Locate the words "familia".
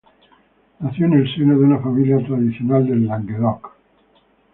1.79-2.17